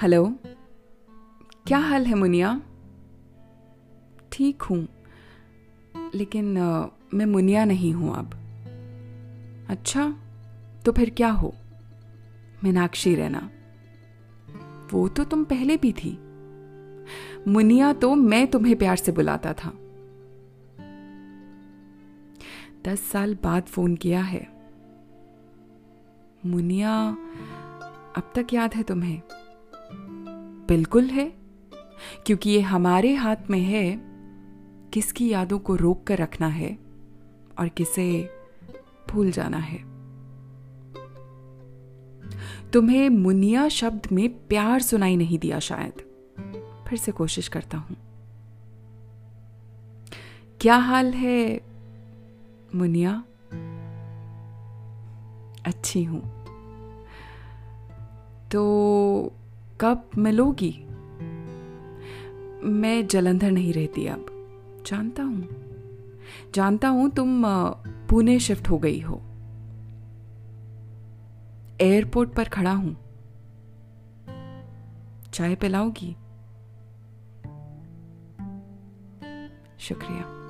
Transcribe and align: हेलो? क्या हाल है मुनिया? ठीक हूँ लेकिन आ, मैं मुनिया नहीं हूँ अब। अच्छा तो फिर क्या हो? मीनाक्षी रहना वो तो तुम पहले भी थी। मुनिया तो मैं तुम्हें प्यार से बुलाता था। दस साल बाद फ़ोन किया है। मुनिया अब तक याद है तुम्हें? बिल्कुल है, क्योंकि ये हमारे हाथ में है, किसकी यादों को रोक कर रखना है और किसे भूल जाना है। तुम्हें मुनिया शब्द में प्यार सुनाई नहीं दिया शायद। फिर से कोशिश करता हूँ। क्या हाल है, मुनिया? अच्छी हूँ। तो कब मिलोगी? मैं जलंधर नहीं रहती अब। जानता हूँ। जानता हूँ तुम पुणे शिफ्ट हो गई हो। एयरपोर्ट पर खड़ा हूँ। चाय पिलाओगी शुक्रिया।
हेलो? 0.00 0.24
क्या 1.66 1.78
हाल 1.78 2.06
है 2.06 2.14
मुनिया? 2.14 2.60
ठीक 4.32 4.62
हूँ 4.62 4.88
लेकिन 6.14 6.58
आ, 6.58 6.86
मैं 7.14 7.26
मुनिया 7.26 7.64
नहीं 7.64 7.92
हूँ 7.92 8.14
अब। 8.16 8.34
अच्छा 9.68 10.16
तो 10.86 10.92
फिर 10.92 11.10
क्या 11.10 11.30
हो? 11.30 11.54
मीनाक्षी 12.64 13.14
रहना 13.14 13.50
वो 14.92 15.08
तो 15.08 15.24
तुम 15.24 15.44
पहले 15.44 15.76
भी 15.76 15.92
थी। 15.92 16.18
मुनिया 17.48 17.92
तो 17.92 18.14
मैं 18.14 18.46
तुम्हें 18.46 18.76
प्यार 18.76 18.96
से 18.96 19.12
बुलाता 19.12 19.52
था। 19.52 19.72
दस 22.84 23.00
साल 23.00 23.34
बाद 23.34 23.62
फ़ोन 23.62 23.96
किया 23.96 24.20
है। 24.20 24.46
मुनिया 26.46 26.98
अब 28.16 28.32
तक 28.36 28.52
याद 28.52 28.74
है 28.74 28.82
तुम्हें? 28.82 29.20
बिल्कुल 30.68 31.04
है, 31.04 31.32
क्योंकि 32.26 32.50
ये 32.50 32.60
हमारे 32.60 33.14
हाथ 33.14 33.36
में 33.50 33.60
है, 33.60 34.00
किसकी 34.90 35.28
यादों 35.28 35.58
को 35.58 35.74
रोक 35.74 36.06
कर 36.06 36.18
रखना 36.18 36.46
है 36.46 36.78
और 37.58 37.68
किसे 37.68 38.30
भूल 39.10 39.30
जाना 39.30 39.56
है। 39.56 39.94
तुम्हें 42.70 43.08
मुनिया 43.08 43.68
शब्द 43.68 44.08
में 44.12 44.46
प्यार 44.46 44.82
सुनाई 44.82 45.16
नहीं 45.16 45.38
दिया 45.38 45.58
शायद। 45.58 45.92
फिर 46.88 46.98
से 46.98 47.12
कोशिश 47.12 47.48
करता 47.48 47.78
हूँ। 47.78 47.96
क्या 50.60 50.76
हाल 50.76 51.12
है, 51.12 51.60
मुनिया? 52.74 53.24
अच्छी 55.66 56.04
हूँ। 56.04 56.44
तो 58.50 58.62
कब 59.80 60.10
मिलोगी? 60.18 60.84
मैं 62.64 63.06
जलंधर 63.06 63.50
नहीं 63.50 63.72
रहती 63.72 64.06
अब। 64.06 64.26
जानता 64.86 65.22
हूँ। 65.22 65.48
जानता 66.54 66.88
हूँ 66.88 67.10
तुम 67.10 67.42
पुणे 68.10 68.40
शिफ्ट 68.40 68.68
हो 68.68 68.78
गई 68.78 69.00
हो। 69.00 69.22
एयरपोर्ट 71.80 72.30
पर 72.30 72.44
खड़ा 72.44 72.72
हूँ। 72.72 72.96
चाय 75.32 75.54
पिलाओगी 75.54 76.16
शुक्रिया। 79.78 80.43